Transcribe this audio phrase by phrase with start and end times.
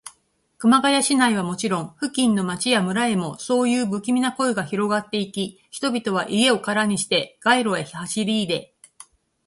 [0.57, 8.73] 熊谷市内はもちろん、付近の町や村へも、そういうぶきみな声がひろがっていき、人々は家をからにして、街路へ走りいで、